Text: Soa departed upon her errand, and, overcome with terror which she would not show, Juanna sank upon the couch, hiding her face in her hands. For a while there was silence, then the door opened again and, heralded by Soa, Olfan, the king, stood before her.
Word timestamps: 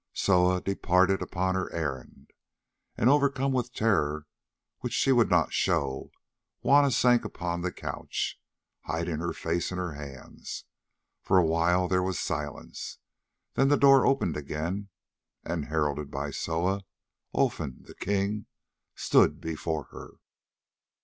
Soa 0.13 0.61
departed 0.61 1.21
upon 1.21 1.53
her 1.53 1.71
errand, 1.71 2.31
and, 2.97 3.07
overcome 3.07 3.51
with 3.53 3.71
terror 3.71 4.25
which 4.79 4.93
she 4.93 5.11
would 5.11 5.29
not 5.29 5.53
show, 5.53 6.09
Juanna 6.63 6.89
sank 6.89 7.23
upon 7.23 7.61
the 7.61 7.71
couch, 7.71 8.39
hiding 8.85 9.17
her 9.19 9.31
face 9.31 9.71
in 9.71 9.77
her 9.77 9.93
hands. 9.93 10.65
For 11.21 11.37
a 11.37 11.45
while 11.45 11.87
there 11.87 12.01
was 12.01 12.19
silence, 12.19 12.97
then 13.53 13.67
the 13.67 13.77
door 13.77 14.03
opened 14.03 14.35
again 14.35 14.89
and, 15.43 15.65
heralded 15.65 16.09
by 16.09 16.31
Soa, 16.31 16.83
Olfan, 17.35 17.83
the 17.83 17.93
king, 17.93 18.47
stood 18.95 19.39
before 19.39 19.83
her. 19.91 20.15